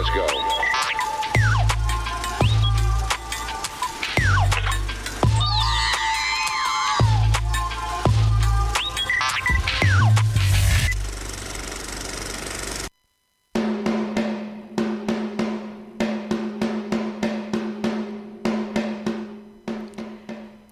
[0.00, 0.26] Let's go.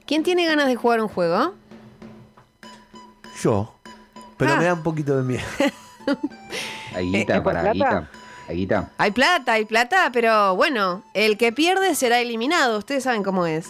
[0.07, 1.55] ¿Quién tiene ganas de jugar un juego?
[3.43, 3.75] Yo.
[4.37, 4.57] Pero Ah.
[4.57, 5.45] me da un poquito de miedo.
[6.95, 8.09] Hay Eh, guita ¿es por para plata?
[8.49, 8.91] Hay guita.
[8.96, 12.79] Hay plata, hay plata, pero bueno, el que pierde será eliminado.
[12.79, 13.66] Ustedes saben cómo es.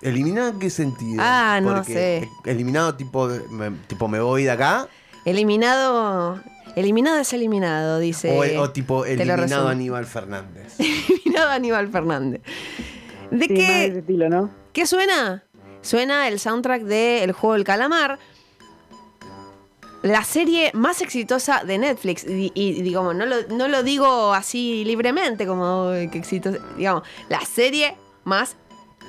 [0.00, 1.22] ¿Eliminado en qué sentido?
[1.24, 2.30] Ah, no Porque sé.
[2.50, 4.88] Eliminado tipo, me, tipo me voy de acá.
[5.24, 6.40] Eliminado.
[6.76, 8.56] Eliminado es eliminado, dice.
[8.56, 9.68] o, o tipo eliminado.
[9.68, 10.74] Aníbal Fernández.
[10.80, 12.42] Eliminado Aníbal Fernández.
[13.30, 14.50] ¿De Sí, más de qué, ese estilo, ¿no?
[14.72, 15.44] qué suena?
[15.82, 18.18] Suena el soundtrack de El juego del calamar.
[20.04, 22.24] La serie más exitosa de Netflix.
[22.24, 26.58] Y, y, digamos, no lo, no lo digo así libremente como que exitosa.
[26.76, 28.56] Digamos, la serie más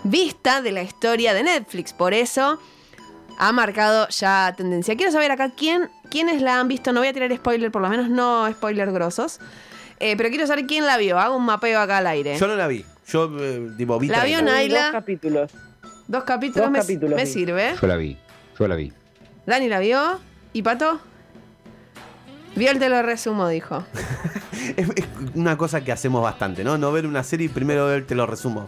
[0.05, 1.91] vista de la historia de Netflix.
[1.91, 2.61] Por eso
[3.37, 4.95] ha marcado ya tendencia.
[4.95, 6.93] Quiero saber acá quién, quiénes la han visto.
[6.93, 9.41] No voy a tirar spoiler, por lo menos no spoiler grosos.
[9.99, 11.19] Eh, pero quiero saber quién la vio.
[11.19, 12.37] Hago un mapeo acá al aire.
[12.37, 12.85] Yo no la vi.
[13.07, 14.41] Yo, eh, tipo, vi La vio.
[14.41, 14.83] Naila.
[14.83, 15.51] Dos capítulos.
[16.07, 17.33] Dos capítulos, Dos me, capítulos, me sí.
[17.33, 17.75] sirve.
[17.81, 18.17] Yo la vi.
[18.57, 18.93] Yo la vi.
[19.45, 20.19] Dani la vio.
[20.55, 20.99] ¿Y Pato?
[22.55, 23.83] Vio el te lo resumo, dijo.
[24.77, 26.77] Es, es una cosa que hacemos bastante, ¿no?
[26.77, 28.65] No ver una serie y primero ver, te lo resumo.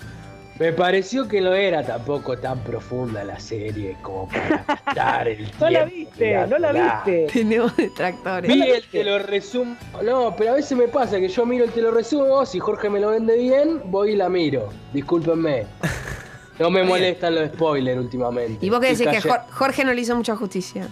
[0.60, 5.56] Me pareció que no era tampoco tan profunda la serie como para gastar el tiempo.
[5.66, 7.28] No la viste, no la viste.
[7.34, 8.54] Tenemos detractores.
[8.54, 9.76] Vi el te lo resumo.
[10.04, 12.90] No, pero a veces me pasa que yo miro el te lo resumo, si Jorge
[12.90, 14.70] me lo vende bien, voy y la miro.
[14.94, 15.66] Discúlpenme.
[16.60, 18.66] No me molestan los spoilers últimamente.
[18.66, 19.08] ¿Y vos qué decís?
[19.08, 20.88] Que Jorge no le hizo mucha justicia.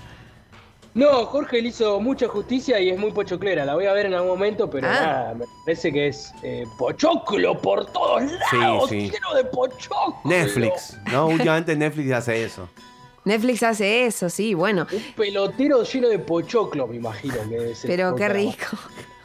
[0.96, 3.66] No, Jorge le hizo mucha justicia y es muy pochoclera.
[3.66, 4.92] La voy a ver en algún momento, pero Ah.
[4.94, 8.90] nada, me parece que es eh, pochoclo por todos lados.
[8.90, 9.12] sí.
[9.12, 10.16] Lleno de pochoclo.
[10.24, 11.28] Netflix, ¿no?
[11.28, 12.68] Últimamente Netflix hace eso.
[13.26, 14.88] Netflix hace eso, sí, bueno.
[14.92, 17.90] Un pelotero lleno de pochoclo, me imagino que debe ser.
[17.90, 18.66] Pero qué rico.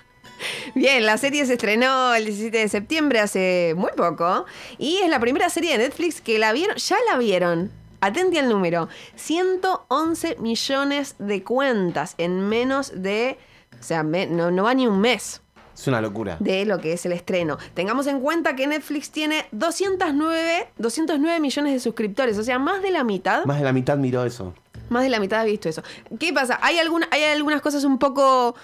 [0.75, 4.45] Bien, la serie se estrenó el 17 de septiembre, hace muy poco.
[4.79, 7.71] Y es la primera serie de Netflix que la vieron, ya la vieron.
[8.01, 8.89] Atenti al número.
[9.17, 13.39] 111 millones de cuentas en menos de...
[13.79, 15.41] O sea, me- no, no va ni un mes
[15.75, 16.37] Es una locura.
[16.41, 17.57] de lo que es el estreno.
[17.75, 22.91] Tengamos en cuenta que Netflix tiene 209, 209 millones de suscriptores, o sea, más de
[22.91, 23.45] la mitad.
[23.45, 24.55] Más de la mitad miró eso.
[24.89, 25.83] Más de la mitad ha visto eso.
[26.19, 26.59] ¿Qué pasa?
[26.63, 28.55] Hay, alguna- hay algunas cosas un poco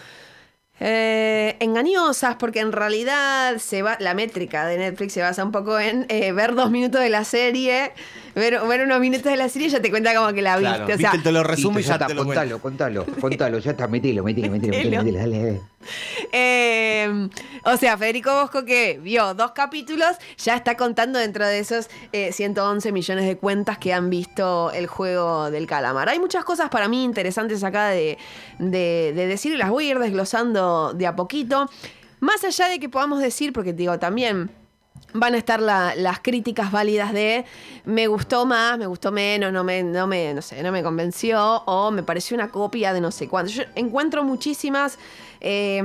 [0.78, 5.78] eh, engañosas porque en realidad se va, la métrica de Netflix se basa un poco
[5.78, 7.92] en eh, ver dos minutos de la serie,
[8.34, 10.75] ver, ver unos minutos de la serie y ya te cuenta como que la viste.
[10.76, 13.59] Claro, o sea, viste, te lo resumo y ya, está, te lo contalo, contalo, contalo,
[13.59, 15.03] ya está, metelo, metelo, metelo, Metelo.
[15.03, 15.60] metelo, dale, dale.
[16.32, 17.28] Eh,
[17.64, 22.32] o sea, Federico Bosco que vio dos capítulos, ya está contando dentro de esos eh,
[22.32, 26.08] 111 millones de cuentas que han visto el juego del calamar.
[26.08, 28.19] Hay muchas cosas para mí interesantes acá de,
[28.58, 31.70] de, de decir y las voy a ir desglosando de a poquito.
[32.20, 34.50] Más allá de que podamos decir, porque digo, también
[35.19, 37.44] van a estar la- las críticas válidas de
[37.84, 41.62] me gustó más, me gustó menos, no me, no me, no sé, no me convenció
[41.66, 43.50] o me pareció una copia de no sé cuánto.
[43.53, 44.99] Yo encuentro muchísimas
[45.41, 45.82] eh,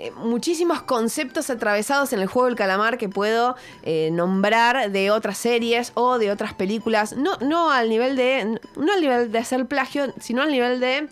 [0.00, 5.38] eh, muchísimos conceptos atravesados en el juego del calamar que puedo eh, nombrar de otras
[5.38, 7.14] series o de otras películas.
[7.16, 8.60] No, no al nivel de.
[8.76, 11.08] No al nivel de hacer plagio, sino al nivel de.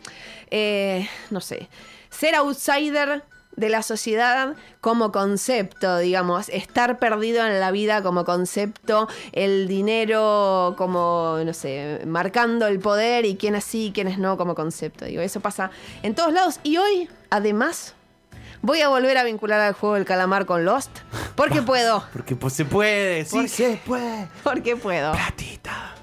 [0.53, 1.69] eh, no sé.
[2.11, 3.25] Ser outsider
[3.57, 10.75] de la sociedad como concepto, digamos, estar perdido en la vida como concepto, el dinero
[10.77, 15.07] como, no sé, marcando el poder y quiénes sí y quiénes no como concepto.
[15.07, 15.71] Digo, eso pasa
[16.03, 16.61] en todos lados.
[16.63, 17.95] Y hoy, además,
[18.63, 20.91] voy a volver a vincular al juego del calamar con Lost,
[21.35, 24.29] porque puedo, Porque pues se puede, sí ¿Por se puede.
[24.45, 25.13] porque puedo.
[25.13, 25.95] Platita.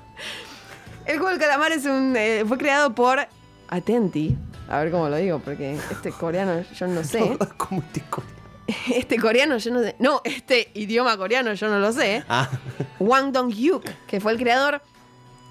[1.05, 3.27] El juego del calamar es un, eh, fue creado por
[3.67, 4.37] Atenti.
[4.73, 7.37] A ver cómo lo digo, porque este coreano yo no sé.
[7.57, 8.23] ¿Cómo te co-
[8.95, 9.95] Este coreano yo no sé.
[9.99, 12.23] No, este idioma coreano yo no lo sé.
[12.27, 12.49] Ah,
[12.99, 14.81] Wang Dong-hyuk, que fue el creador.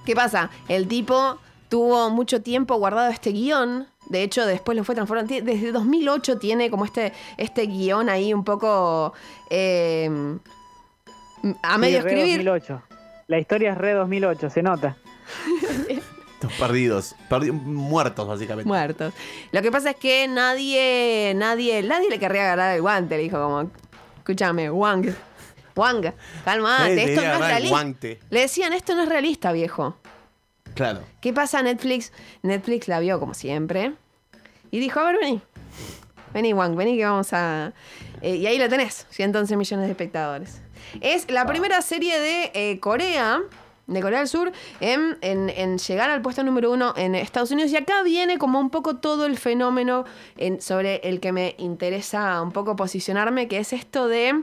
[0.04, 0.50] ¿Qué pasa?
[0.68, 1.38] El tipo
[1.68, 3.86] tuvo mucho tiempo guardado este guion.
[4.08, 5.32] De hecho, después lo fue transformando.
[5.42, 9.12] Desde 2008 tiene como este, este guion ahí un poco
[9.50, 10.10] eh,
[11.62, 12.44] a medio Sí, re escribir.
[12.44, 12.82] 2008.
[13.28, 14.96] La historia es re 2008, se nota.
[16.58, 17.14] perdidos.
[17.28, 18.66] perdi- muertos, básicamente.
[18.68, 19.12] Muertos.
[19.52, 23.16] Lo que pasa es que nadie, nadie, nadie le querría agarrar el guante.
[23.16, 23.70] Le dijo como,
[24.18, 25.14] escúchame, Wang.
[25.74, 26.12] Wang,
[26.44, 28.08] calmate, esto no es realista.
[28.30, 29.96] Le decían, esto no es realista, viejo.
[30.74, 31.00] Claro.
[31.20, 32.12] ¿Qué pasa Netflix?
[32.42, 33.94] Netflix la vio como siempre.
[34.70, 35.40] Y dijo, a ver, vení.
[36.34, 37.72] vení, Wang, vení que vamos a.
[38.20, 40.60] eh, y ahí lo tenés, 111 millones de espectadores.
[41.00, 43.40] Es la primera serie de eh, Corea,
[43.86, 47.70] de Corea del Sur, en, en- en llegar al puesto número uno en Estados Unidos.
[47.72, 50.04] Y acá viene como un poco todo el fenómeno
[50.36, 54.42] en- sobre el que me interesa un poco posicionarme, que es esto de.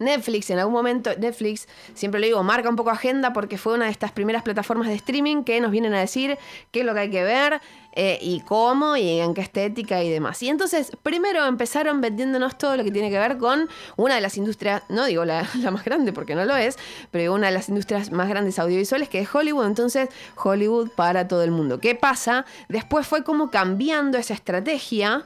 [0.00, 3.84] Netflix, en algún momento, Netflix, siempre lo digo, marca un poco agenda porque fue una
[3.84, 6.38] de estas primeras plataformas de streaming que nos vienen a decir
[6.72, 7.60] qué es lo que hay que ver
[7.92, 10.42] eh, y cómo y en qué estética y demás.
[10.42, 14.36] Y entonces, primero empezaron vendiéndonos todo lo que tiene que ver con una de las
[14.36, 16.78] industrias, no digo la, la más grande porque no lo es,
[17.10, 19.66] pero una de las industrias más grandes audiovisuales que es Hollywood.
[19.66, 20.08] Entonces,
[20.42, 21.78] Hollywood para todo el mundo.
[21.78, 22.46] ¿Qué pasa?
[22.68, 25.24] Después fue como cambiando esa estrategia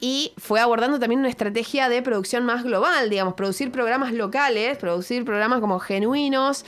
[0.00, 5.24] y fue abordando también una estrategia de producción más global, digamos, producir programas locales, producir
[5.24, 6.64] programas como genuinos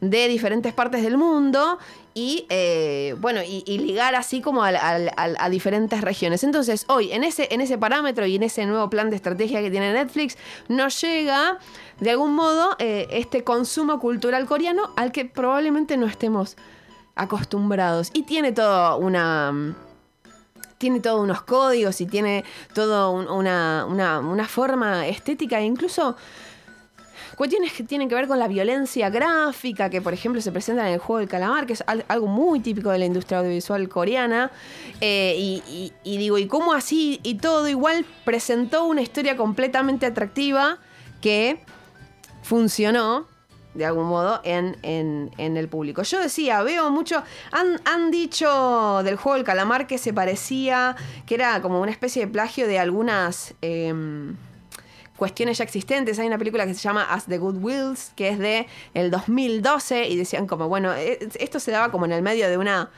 [0.00, 1.78] de diferentes partes del mundo
[2.12, 6.44] y, eh, bueno, y, ligar así como al- a diferentes regiones.
[6.44, 9.70] Entonces, hoy, en ese, en ese parámetro y en ese nuevo plan de estrategia que
[9.70, 10.36] tiene Netflix,
[10.68, 11.58] nos llega,
[12.00, 16.56] de algún modo, eh, este consumo cultural coreano al que probablemente no estemos
[17.16, 18.10] acostumbrados.
[18.12, 19.74] Y tiene toda una
[20.78, 22.44] tiene todos unos códigos y tiene
[22.74, 26.16] toda una, una- una forma estética e incluso
[27.36, 30.92] cuestiones que tienen que ver con la violencia gráfica que por ejemplo se presentan en
[30.94, 34.50] el juego del calamar que es al- algo muy típico de la industria audiovisual coreana
[35.00, 40.78] Eh, y- y digo y cómo así y todo igual presentó una historia completamente atractiva
[41.20, 41.58] que
[42.42, 43.26] funcionó
[43.74, 46.02] de algún modo en, en- en el público.
[46.02, 47.22] Yo decía, veo mucho,
[47.52, 52.24] han, han dicho del juego del calamar que se parecía, que era como una especie
[52.26, 54.36] de plagio de algunas em,
[55.16, 56.18] cuestiones ya existentes.
[56.18, 60.08] Hay una película que se llama As the Good Wills, que es de el 2012,
[60.08, 62.90] y decían como, bueno, eh, esto se daba como en el medio de una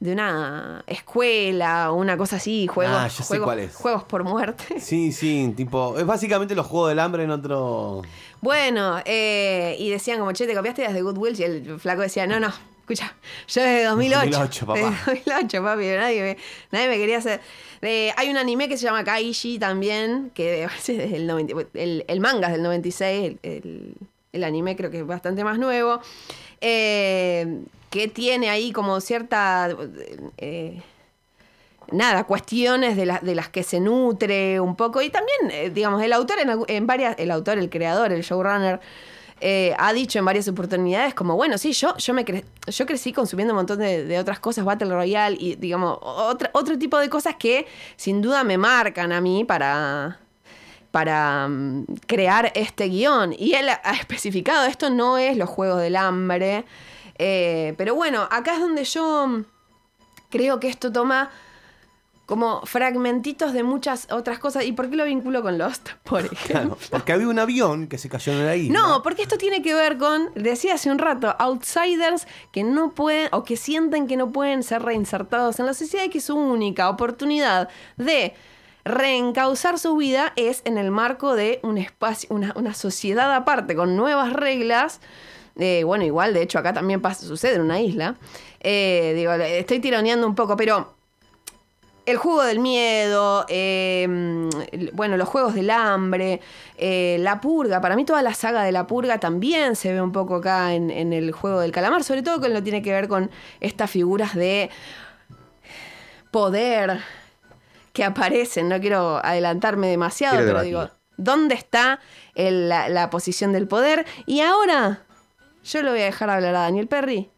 [0.00, 3.74] de una escuela o una cosa así, juegos, Ah, juegos, cuál es.
[3.76, 4.80] juegos por muerte.
[4.80, 5.98] Sí, sí, tipo.
[5.98, 8.00] Es básicamente los juegos del hambre en otro.
[8.40, 12.26] Bueno, eh, y decían como, che, te copiaste desde Good Wills y el flaco decía,
[12.26, 12.48] no, no,
[12.80, 13.14] escucha,
[13.48, 14.30] yo desde 2008.
[14.30, 14.80] 2008, papá.
[15.06, 16.36] Desde 2008, papi, nadie me,
[16.70, 17.40] nadie me quería hacer.
[17.82, 22.04] Eh, hay un anime que se llama Kaishi también, que es desde el 90, el,
[22.08, 23.94] el manga es del 96, el, el-
[24.32, 26.00] el anime creo que es bastante más nuevo,
[26.60, 29.76] eh, que tiene ahí como cierta...
[30.38, 30.82] eh,
[31.92, 35.02] nada, cuestiones de, las de las que se nutre un poco.
[35.02, 36.38] Y también, eh, digamos, el autor
[36.68, 38.80] en, varias, el autor, el creador, el showrunner,
[39.40, 42.24] eh, ha dicho en varias oportunidades como, bueno, sí, yo, yo, me
[42.66, 46.98] yo crecí consumiendo un montón de, de otras cosas, Battle Royale y, digamos, otro tipo
[46.98, 47.66] de cosas que
[47.96, 50.18] sin duda me marcan a mí para
[50.90, 53.34] para mm, crear este guion.
[53.38, 56.64] Y él ha especificado, esto no es los Juegos del Hambre.
[57.18, 59.44] eh, pero bueno, acá es donde yo mm,
[60.30, 61.30] creo que esto toma
[62.30, 64.64] como fragmentitos de muchas otras cosas.
[64.64, 66.46] ¿Y por qué lo vinculo con Lost, por ejemplo?
[66.46, 68.78] Claro, porque había un avión que se cayó en la isla.
[68.78, 73.28] No, porque esto tiene que ver con, decía hace un rato, outsiders que no pueden
[73.32, 76.88] o que sienten que no pueden ser reinsertados en la sociedad y que su única
[76.88, 78.32] oportunidad de
[78.84, 83.96] reencauzar su vida es en el marco de un espacio, una, una sociedad aparte, con
[83.96, 85.00] nuevas reglas.
[85.58, 88.14] Eh, bueno, igual, de hecho, acá también pasa, sucede en una isla.
[88.60, 90.99] Eh, digo, estoy tironeando un poco, pero
[92.10, 94.04] el juego del miedo, eh,
[94.72, 96.40] el- bueno, los juegos del hambre,
[96.76, 97.80] eh, la purga.
[97.80, 100.90] Para mí toda la saga de la purga también se ve un poco acá en,
[100.90, 104.34] en el juego del calamar, sobre todo con lo tiene que ver con estas figuras
[104.34, 104.70] de
[106.30, 107.00] poder
[107.92, 108.68] que aparecen.
[108.68, 110.88] No quiero adelantarme demasiado, Quiero pero debatir.
[110.90, 112.00] digo, ¿dónde está
[112.34, 114.06] el- la, la posición del poder?
[114.26, 115.00] Y ahora
[115.64, 117.30] yo lo voy a dejar hablar a Daniel Perry,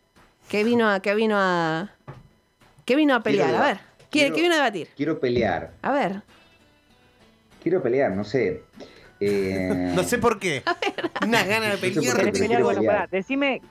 [0.49, 1.91] que vino a, que vino a,
[2.85, 3.55] que vino a pelear.
[3.55, 4.89] A ver, ¿quiere, quiero- que vino a debatir.
[4.97, 5.73] Quiero pelear.
[5.83, 6.23] A ver.
[7.63, 8.63] Quiero pelear, no sé.
[9.21, 10.63] Eh, No sé por qué.
[11.25, 12.17] Unas ganas de No sé pelear.
[12.17, 12.63] qué, ¿Querés pero pelear?
[12.63, 12.95] Bueno, pelear.
[12.97, 13.63] pará, decime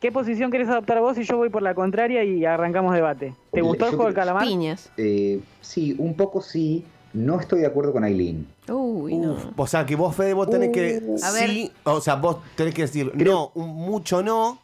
[0.00, 3.34] qué posición querés adoptar vos y yo voy por la contraria y arrancamos debate.
[3.52, 4.44] ¿Te Yo gustó el juego del calamar?
[4.44, 4.90] Piñas.
[4.96, 6.84] eh, sí, un poco sí.
[7.14, 8.46] No estoy de acuerdo con Aileen.
[8.68, 9.32] Uy, no.
[9.32, 11.00] Uf, o sea, que vos, Fede, vos tenés que.
[11.02, 11.16] Uh.
[11.24, 11.48] A ver.
[11.48, 14.60] sí, o sea, vos tenés que decir no, un mucho no.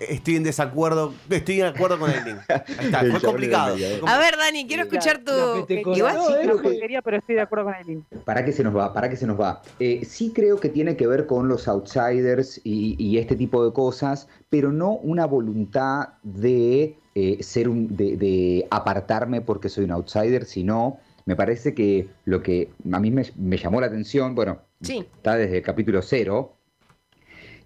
[0.00, 1.14] Estoy en desacuerdo.
[1.30, 2.38] Estoy en acuerdo con el link.
[2.48, 3.76] Ahí está, El fue complicado.
[3.76, 5.32] fue A ver, Dani, quiero escuchar tu.
[5.32, 6.36] Lo que Igual sí, eh.
[6.42, 8.04] Creo que- porquería, pero estoy de acuerdo con Aileen.
[8.24, 8.92] ¿Para qué se nos va?
[8.92, 9.62] ¿Para qué se nos va?
[9.78, 13.72] Eh, sí creo que tiene que ver con los outsiders y, y este tipo de
[13.72, 19.92] cosas, pero no una voluntad de eh, ser un, de, de apartarme porque soy un
[19.92, 24.58] outsider, sino me parece que lo que a mí me, me llamó la atención, bueno,
[24.82, 24.98] Sí.
[25.16, 26.56] está desde el capítulo cero,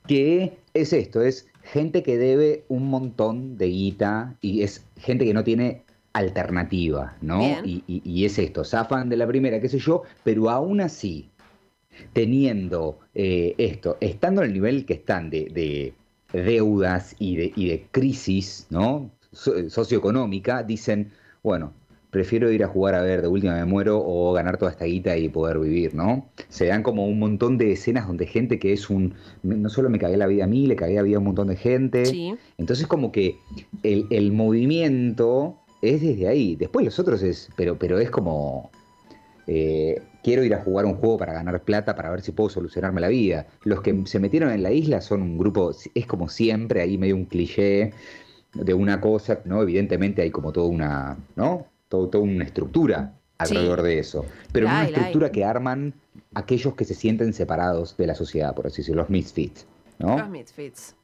[0.08, 5.34] que es esto, es gente que debe un montón de guita y es gente que
[5.34, 5.82] no tiene
[6.14, 7.40] alternativa, ¿no?
[7.64, 11.28] Y, y- y es esto, zafan de la primera, qué sé yo, pero aún así,
[12.12, 15.44] teniendo eh, esto, estando en el nivel que están de,
[16.32, 19.10] de deudas y de, y de crisis, ¿no?
[19.32, 21.12] So- socioeconómica, dicen,
[21.42, 21.72] bueno,
[22.10, 25.16] prefiero ir a jugar a ver, de última me muero, o ganar toda esta guita
[25.16, 26.28] y poder vivir, ¿no?
[26.48, 29.98] Se dan como un montón de escenas donde gente que es un, no solo me
[29.98, 32.06] cagué la vida a mí, le cagué la vida a un montón de gente.
[32.06, 32.34] Sí.
[32.56, 33.36] Entonces como que
[33.82, 36.56] el, el movimiento es desde ahí.
[36.56, 38.70] Después los otros es, pero, pero es como,
[39.46, 43.00] eh, quiero ir a jugar un juego para ganar plata, para ver si puedo solucionarme
[43.00, 43.46] la vida.
[43.64, 47.16] Los que se metieron en la isla son un grupo, es como siempre, ahí medio
[47.16, 47.92] un cliché
[48.54, 49.62] de una cosa, ¿no?
[49.62, 51.66] Evidentemente hay como toda una, ¿no?
[51.88, 54.24] Todo, toda una estructura alrededor de eso.
[54.52, 55.94] Pero La no una la estructura que arman
[56.34, 59.66] aquellos que se sienten separados de la sociedad, por así decirlo, los misfits,
[59.98, 60.18] ¿no?
[60.18, 60.94] Los Misfits.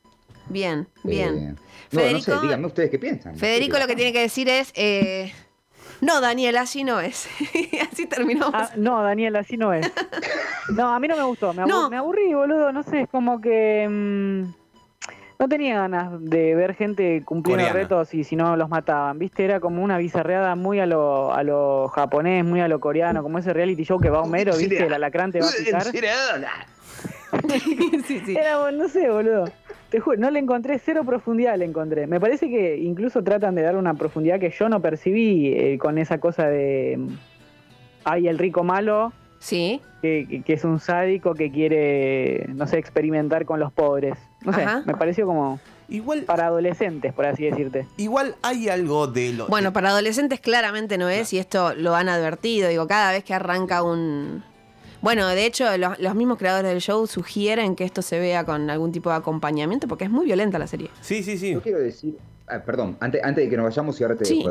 [0.50, 1.34] Bien, bien.
[1.36, 3.36] Eh, no, no Federico- sé, díganme ustedes qué piensan.
[3.36, 5.32] Federico lo que tiene que decir es, eh,
[6.02, 7.26] no, Daniel, así no es.
[7.90, 8.52] así terminamos.
[8.54, 9.90] Ah, no, Daniel, así no es.
[10.74, 11.52] No, a mí no me gustó.
[11.52, 11.90] Me, abu- No.
[11.90, 12.72] me aburrí, boludo.
[12.72, 13.86] No sé, es como que.
[13.86, 14.63] mm,
[15.38, 17.80] no tenía ganas de ver gente cumpliendo Coreana.
[17.80, 19.18] retos y si no los mataban.
[19.18, 19.44] ¿Viste?
[19.44, 23.38] Era como una bizarreada muy a lo, a lo japonés, muy a lo coreano, como
[23.38, 24.86] ese reality show que va Homero, ¿viste?
[24.86, 25.82] El alacrán te va a picar.
[28.06, 28.36] sí, sí.
[28.36, 29.44] Era, no sé, boludo.
[29.90, 32.06] Te juro, no le encontré cero profundidad, le encontré.
[32.06, 35.98] Me parece que incluso tratan de dar una profundidad que yo no percibí eh, con
[35.98, 36.96] esa cosa de.
[36.98, 37.08] mm,
[38.04, 42.78] Ay, el rico malo, Sí, que, que- que es un sádico que quiere, no sé,
[42.78, 44.16] experimentar con los pobres.
[44.44, 44.82] No sé, Ajá.
[44.86, 45.58] me pareció como
[45.88, 47.86] Igual, para adolescentes, por así decirte.
[47.96, 49.46] igual hay algo de lo.
[49.48, 52.68] Bueno, de- para adolescentes claramente no es, y esto lo han advertido.
[52.68, 54.42] Digo, cada vez que arranca un.
[55.02, 58.70] Bueno, de hecho, los, los mismos creadores del show sugieren que esto se vea con
[58.70, 60.88] algún tipo de acompañamiento, porque es muy violenta la serie.
[61.02, 61.52] Sí, sí, sí.
[61.52, 62.16] Yo quiero decir,
[62.48, 64.42] ah, perdón, antes, antes de que nos vayamos y ahora te Sí.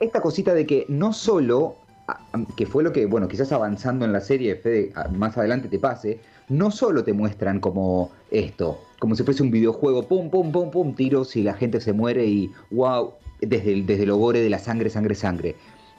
[0.00, 1.76] Esta cosita de que no solo,
[2.08, 5.68] ah, ah, que fue lo que, bueno, quizás avanzando en la serie, Fede, más adelante
[5.68, 10.52] te pase, no solo te muestran como esto, como si fuese un videojuego, pum, pum,
[10.52, 14.40] pum, pum, tiros y la gente se muere y wow, desde el, desde el ogore
[14.40, 15.56] de la sangre, sangre, sangre.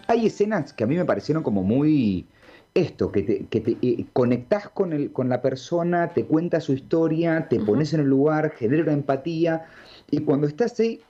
[0.07, 2.27] Hay escenas que a mí me parecieron como muy
[2.75, 6.73] esto, que te, que te eh, conectás con, el, con la persona, te cuenta su
[6.73, 9.65] historia, te pones en el lugar, genera una empatía,
[10.11, 11.01] y cuando estás ahí,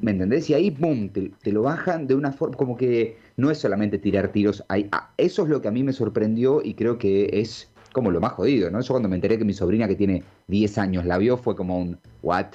[0.00, 0.48] ¿me entendés?
[0.50, 3.98] Y ahí, ¡pum!, te, te lo bajan de una forma como que no es solamente
[3.98, 7.68] tirar tiros, ah, eso es lo que a mí me sorprendió y creo que es
[7.94, 8.80] como lo más jodido, ¿no?
[8.82, 11.78] Yo cuando me enteré que mi sobrina que tiene 10 años la vio fue como
[11.78, 12.48] un, ¿what?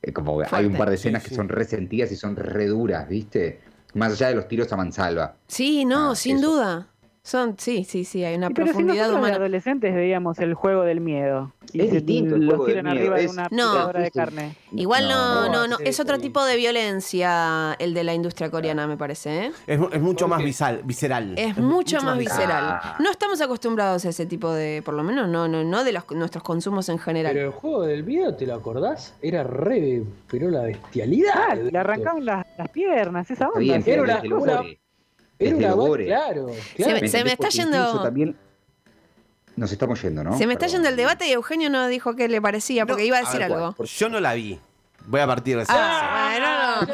[0.00, 3.08] Eh, Como hay un par de escenas Sí, que son resentidas y son re duras,
[3.08, 3.60] ¿viste?
[3.94, 5.36] Más allá de los tiros a mansalva.
[5.48, 6.50] Sí, no, Ah, sin eso.
[6.52, 6.88] duda.
[7.26, 9.36] Son, sí, sí, sí, hay una Sí, pero si profundidad nosotros de humana.
[9.36, 11.54] adolescentes veíamos el juego del miedo.
[11.72, 13.72] Y Es distinto el juego tiran miedo, arriba de una No.
[13.72, 14.56] picadora de carne.
[14.72, 16.22] Igual no, no, no, no, sí, es otro sí.
[16.22, 19.52] tipo de violencia el de la industria coreana, me parece, ¿eh?
[19.66, 21.32] Es, es mucho ¿Por más visal, visceral.
[21.38, 22.62] Es mucho más visceral.
[22.82, 22.96] Ah.
[23.00, 26.04] No estamos acostumbrados a ese tipo de, por lo menos no, no, no de los,
[26.10, 27.32] nuestros consumos en general.
[27.32, 29.14] Pero el juego del video, ¿te lo acordás?
[29.22, 31.32] Era re, pero la bestialidad.
[31.50, 33.60] Ah, le arrancaban las, las piernas, esa onda.
[33.60, 34.62] bien, era una-.
[35.38, 38.36] Era una claro, Se me- está yendo- también
[39.56, 40.36] nos estamos yendo, ¿no?
[40.36, 40.72] Se me está Perdón.
[40.76, 43.24] yendo el debate y Eugenio no dijo qué le parecía, porque No, iba a a
[43.24, 43.74] decir ver, algo.
[43.84, 44.58] Yo no la vi.
[45.06, 46.86] Voy a partir de esa Ah,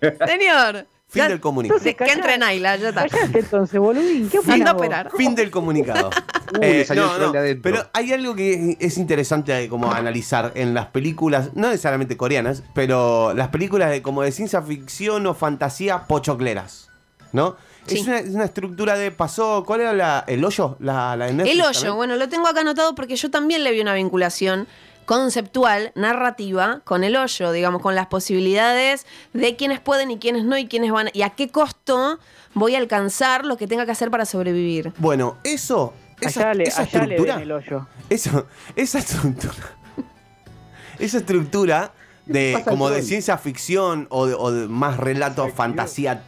[0.00, 0.26] bueno, no.
[0.26, 0.86] Señor.
[1.08, 1.80] Fin ya- del comunicado.
[1.80, 3.06] Que entre Naila, ya está.
[3.08, 4.28] Callate entonces, boludín.
[4.28, 5.10] ¿Qué opinas operar.
[5.16, 6.10] Fin del comunicado.
[6.54, 10.74] Uy, Eh, salió no, no, pero hay algo que es, es interesante como analizar en
[10.74, 16.06] las películas, no necesariamente coreanas, pero las películas de como de ciencia ficción o fantasía
[16.06, 16.88] pochocleras,
[17.32, 17.56] ¿no?
[17.86, 17.98] Sí.
[17.98, 20.76] Es, una, es una estructura de pasó, ¿cuál era la, el hoyo?
[20.80, 21.96] La, la de Netflix El hoyo, también.
[21.96, 24.66] bueno, lo tengo acá anotado porque yo también le vi una vinculación
[25.04, 30.58] conceptual, narrativa, con el hoyo, digamos, con las posibilidades de quienes pueden y quienes no
[30.58, 32.18] y quienes van, y a qué costo
[32.54, 34.92] voy a alcanzar lo que tenga que hacer para sobrevivir.
[34.98, 37.86] Bueno, eso, esa, Allá le, esa allá le estructura, el hoyo.
[38.10, 39.54] eso, esa estructura,
[40.98, 41.92] esa estructura
[42.26, 46.24] de como de ciencia ficción o de, o de más relatos, fantasía,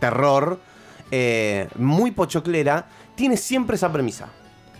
[0.00, 0.58] terror,
[1.12, 4.28] eh, muy pochoclera, tiene siempre esa premisa.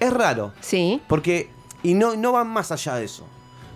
[0.00, 1.50] Es raro, Sí, porque
[1.84, 3.24] y no, no va más allá de eso.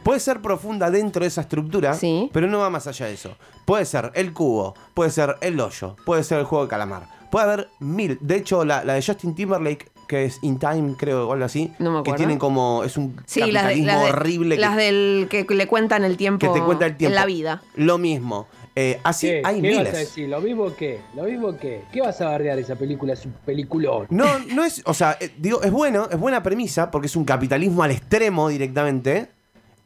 [0.03, 2.31] Puede ser profunda dentro de esa estructura, Sí.
[2.33, 3.37] pero no va más allá de eso.
[3.65, 7.09] Puede ser el cubo, puede ser el hoyo, puede ser el juego de calamar.
[7.31, 8.17] Puede haber mil.
[8.21, 11.73] De hecho, la, la de Justin Timberlake, que es In Time, creo, o algo así,
[11.81, 12.17] No me que acuerdo.
[12.19, 12.85] tienen como.
[12.85, 14.55] Es un sí, las, de- capitalismo las de- horrible.
[14.55, 17.11] que- las del que le cuentan el tiempo, que te cuenta el tiempo.
[17.11, 17.63] en la vida.
[17.75, 18.47] Lo mismo.
[18.79, 19.93] Eh, así ¿Qué, hay ¿Qué vas a miles.
[19.99, 20.29] decir?
[20.29, 21.01] ¿Lo mismo que?
[21.15, 21.85] ¿Lo mismo que?
[21.91, 23.15] ¿Qué vas a bardear esa película?
[23.15, 24.07] Es un peliculón.
[24.11, 24.83] No, no es.
[24.85, 28.51] O sea, eh, digo, es bueno, es buena premisa, porque es un capitalismo al extremo
[28.51, 29.29] directamente.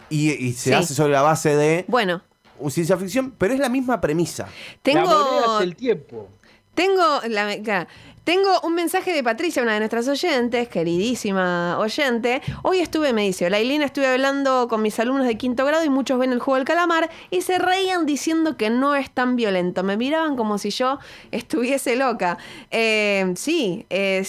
[0.08, 0.72] Y, y se Sí.
[0.72, 1.84] hace sobre la base de.
[1.86, 2.20] Bueno,
[2.68, 4.48] ciencia ficción, pero es la misma premisa.
[4.82, 4.98] Tengo.
[4.98, 6.28] La moneda es el tiempo.
[6.74, 7.86] Tengo, la-
[8.24, 12.40] tengo un mensaje de Patricia, una de nuestras oyentes, queridísima oyente.
[12.62, 16.18] Hoy estuve, me dice, Lailina, estuve hablando con mis alumnos de quinto grado y muchos
[16.18, 19.82] ven el juego del calamar y se reían diciendo que no es tan violento.
[19.82, 20.98] Me miraban como si yo
[21.32, 22.38] estuviese loca.
[22.70, 24.24] Eh, sí, eh,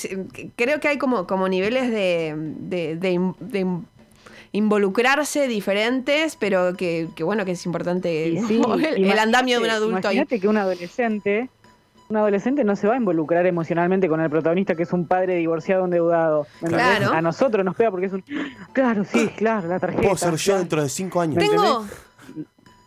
[0.56, 3.88] creo que hay como, como niveles de, de- de in- de in-
[4.54, 8.62] involucrarse diferentes, pero que, que bueno, que es importante sí,
[8.96, 10.16] el, el andamio de un imagínate- adulto ahí.
[10.16, 11.50] Imagínate que un adolescente,
[12.12, 15.36] un adolescente no se va a involucrar emocionalmente con el protagonista que es un padre
[15.38, 16.46] divorciado endeudado.
[16.64, 17.12] Claro.
[17.14, 18.24] A nosotros nos pega porque es un
[18.74, 20.04] Claro, sí, claro, la tarjeta.
[20.04, 20.60] Puedo ser yo claro.
[20.60, 21.38] dentro de cinco años.
[21.38, 21.86] ¿Me Tengo.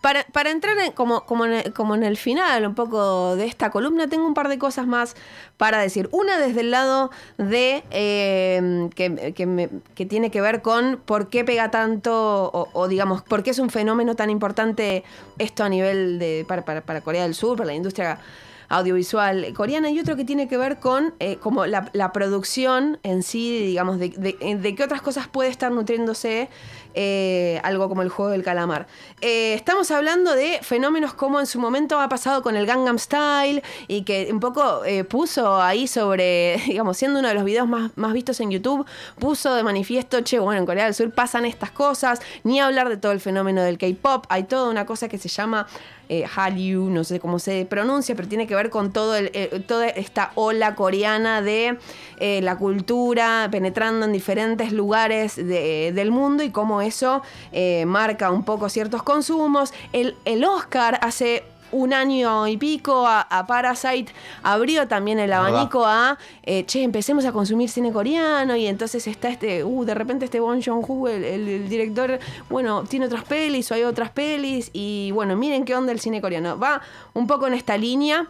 [0.03, 3.47] Para, para entrar en- como, como, en el, como en el final un poco de
[3.47, 5.17] esta columna, tengo un par de cosas más
[5.57, 6.11] para decir.
[6.13, 11.29] Una desde el lado de eh, que, que me- que tiene que ver con por
[11.31, 12.13] qué pega tanto,
[12.53, 15.05] o, o digamos, por qué es un fenómeno tan importante
[15.39, 18.19] esto a nivel de para, para, para Corea del Sur, para la industria
[18.69, 23.23] audiovisual coreana y otro que tiene que ver con eh, como la, la producción en
[23.23, 26.49] sí, digamos, de, de- de qué otras cosas puede estar nutriéndose
[26.95, 28.87] eh, algo como el juego del calamar.
[29.21, 33.63] Eh, estamos hablando de fenómenos como en su momento ha pasado con el Gangnam Style
[33.89, 37.91] y que un poco eh, puso ahí sobre, digamos, siendo uno de los videos más,
[37.97, 38.87] más vistos en YouTube,
[39.19, 42.97] puso de manifiesto, che, bueno, en Corea del Sur pasan estas cosas, ni hablar de
[42.97, 45.67] todo el fenómeno del K-Pop, hay toda una cosa que se llama
[46.09, 49.31] eh, Hallyu, no sé cómo se pronuncia, pero tiene que ver con todo el,
[49.67, 51.79] toda esta ola coreana de
[52.19, 58.31] eh, la cultura penetrando en diferentes lugares de- del mundo y cómo eso eh, marca
[58.31, 59.73] un poco ciertos consumos.
[59.93, 64.13] El, el Oscar hace un año y pico a, a Parasite
[64.45, 69.29] abrió también el abanico a, eh, che, empecemos a consumir cine coreano y entonces está
[69.29, 73.73] este, uh, de repente este Bong Joon-ho, el, el- el director, bueno, tiene otras pelis
[73.73, 76.57] o hay otras pelis y bueno, miren qué onda el cine coreano.
[76.61, 76.81] Va
[77.13, 78.29] un poco en esta línea.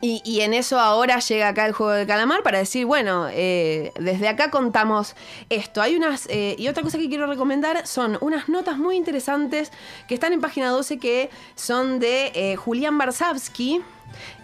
[0.00, 4.28] Y, en eso ahora llega acá el juego de calamar para decir, bueno, eh, desde
[4.28, 5.16] acá contamos
[5.48, 5.80] esto.
[5.80, 9.72] Hay unas, eh, y otra cosa que quiero recomendar son unas notas muy interesantes
[10.06, 13.82] que están en página 12 que son de eh, Julián Barsavsky.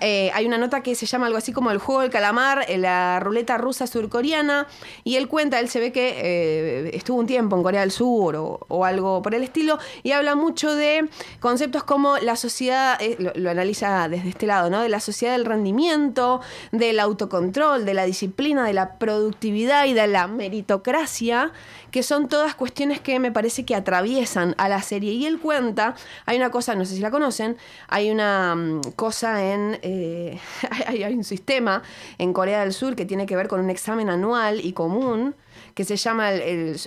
[0.01, 2.79] Eh, hay una nota que se llama algo así como el juego del calamar, eh,
[2.79, 4.66] la ruleta rusa surcoreana,
[5.05, 8.37] y él cuenta, él se ve que eh, estuvo un tiempo en Corea del Sur
[8.37, 11.09] o, algo por el estilo, y habla mucho de
[11.40, 14.83] conceptos como la sociedad, lo, lo analiza desde este lado, ¿no?
[14.83, 16.40] De la sociedad del rendimiento,
[16.72, 21.53] del autocontrol, de la disciplina, de la productividad y de la meritocracia,
[21.92, 25.12] que son todas cuestiones que me parece que atraviesan a la serie.
[25.12, 25.94] Y él cuenta,
[26.25, 29.52] hay una cosa, no sé si la conocen, hay una mm, cosa en,
[29.83, 30.38] eh,
[30.87, 31.83] hay, hay un sistema
[32.19, 35.35] en Corea del Sur que tiene que ver con un examen anual y común
[35.75, 36.41] que se llama el,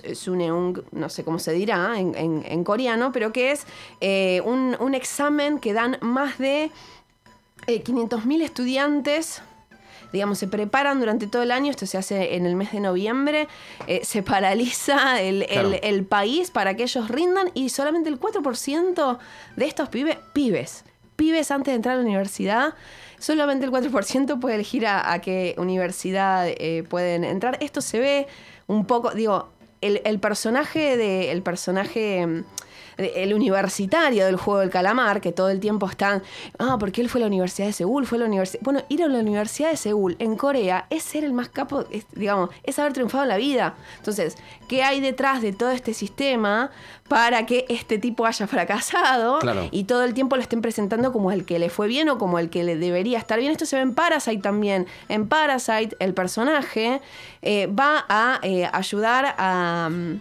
[0.03, 3.65] el Suneung, no sé cómo se dirá en, en- en coreano, pero que es
[4.01, 6.71] eh, un, un examen que dan más de
[7.67, 9.41] eh, 500.000 estudiantes
[10.13, 13.49] digamos, se preparan durante todo el año, esto se hace en el mes de noviembre,
[13.87, 15.71] eh, se paraliza el, el- Claro.
[15.81, 19.17] el país para que ellos rindan y solamente el 4%
[19.57, 22.73] de estos pibes, pibes, pibes antes de entrar a la universidad,
[23.19, 27.57] solamente el 4% puede elegir a, a qué universidad eh, pueden entrar.
[27.61, 28.27] Esto se ve
[28.67, 29.49] un poco, digo,
[29.81, 32.43] el, el personaje de, el personaje mm,
[32.97, 36.23] el universitario del juego del calamar, que todo el tiempo están,
[36.59, 38.61] ah, porque él fue a la Universidad de Seúl, fue a la universidad.
[38.63, 42.05] Bueno, ir a la Universidad de Seúl en Corea es ser el más capo, es,
[42.13, 43.75] digamos, es haber triunfado en la vida.
[43.97, 46.71] Entonces, ¿qué hay detrás de todo este sistema
[47.07, 49.67] para que este tipo haya fracasado Claro.
[49.71, 52.39] y todo el tiempo lo estén presentando como el que le fue bien o como
[52.39, 53.51] el que le debería estar bien?
[53.51, 54.87] Esto se ve en Parasite también.
[55.09, 57.01] En Parasite, el personaje
[57.41, 59.89] eh, va a eh, ayudar a.
[59.91, 60.19] mm,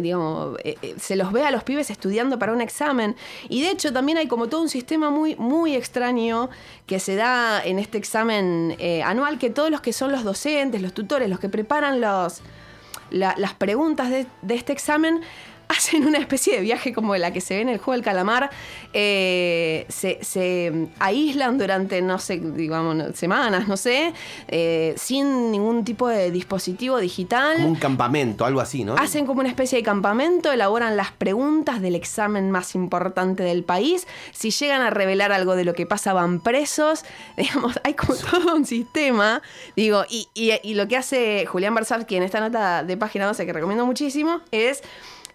[0.00, 3.16] digamos, eh, eh, se los ve a los pibes estudiando para un examen.
[3.48, 6.50] Y de hecho también hay como todo un sistema muy, muy extraño
[6.86, 10.82] que se da en este examen eh, anual, que todos los que son los docentes,
[10.82, 15.20] los tutores, los que preparan las preguntas de este examen,
[15.76, 18.50] hacen una especie de viaje como la que se ve en el juego del calamar,
[18.92, 24.12] eh, se, se aíslan durante, no sé, digamos, semanas, no sé,
[24.48, 27.56] eh, sin ningún tipo de dispositivo digital.
[27.56, 28.94] Como un campamento, algo así, ¿no?
[28.96, 34.06] Hacen como una especie de campamento, elaboran las preguntas del examen más importante del país.
[34.32, 37.04] Si llegan a revelar algo de lo que pasa, van presos.
[37.36, 39.42] Digamos, hay como todo un sistema.
[39.76, 43.44] Digo, y, y- y lo que hace Julián Barsavsky en esta nota de página 12,
[43.46, 44.82] que recomiendo muchísimo, es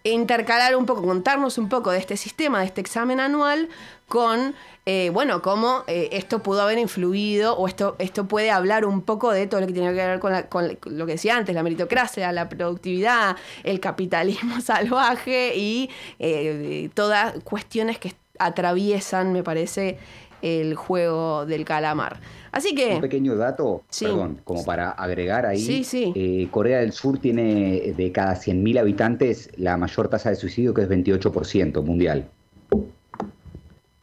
[0.04, 3.70] intercalar un poco, contarnos un poco de este sistema, de este examen anual,
[4.08, 9.02] con, eh, bueno, cómo eh, esto pudo haber influido o esto, esto puede hablar un
[9.02, 12.32] poco de todo lo que tiene que ver con, lo que decía antes, la meritocracia,
[12.32, 20.00] la productividad, el capitalismo salvaje y eh, todas cuestiones que atraviesan, me parece,
[20.42, 22.20] el juego del calamar.
[22.52, 22.96] Así que...
[22.96, 24.06] Un pequeño dato, Sí.
[24.06, 25.60] perdón, como para agregar ahí.
[25.60, 26.12] Sí, sí.
[26.16, 30.82] eh, Corea del Sur tiene de cada 100.000 habitantes la mayor tasa de suicidio que
[30.82, 32.30] es 28% mundial.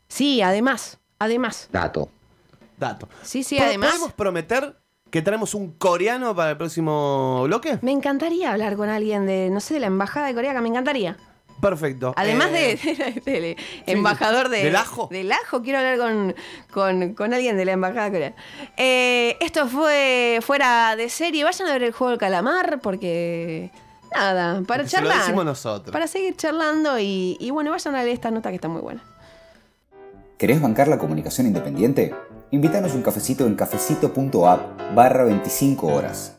[0.09, 1.69] Sí, además, además.
[1.73, 2.09] Dato.
[2.79, 3.09] Dato.
[3.23, 3.91] Sí, sí, ¿Po- además.
[3.91, 4.77] ¿Podemos prometer
[5.11, 7.79] que traemos un coreano para el próximo bloque?
[7.83, 10.69] Me encantaría hablar con alguien de, no sé, de la embajada de Corea, que me
[10.69, 11.17] encantaría.
[11.61, 12.15] Perfecto.
[12.17, 12.79] Además Eh,
[13.25, 15.09] de, de- de- embajador de, ¿Del ajo?
[15.11, 16.35] Del ajo, quiero hablar con,
[16.73, 18.35] con- con alguien de la embajada de Corea.
[18.77, 21.45] Eh, esto fue fuera de serie.
[21.45, 23.71] Vayan a ver el juego del calamar porque.
[24.15, 25.19] Nada, para Porque se lo charlar.
[25.19, 25.93] decimos nosotros.
[25.93, 29.03] Para seguir charlando y, y bueno, vayan a leer esta nota que está muy buena.
[30.39, 32.15] ¿Querés bancar la comunicación independiente?
[32.51, 36.37] Invítanos un cafecito en cafecito.app barra 25 horas.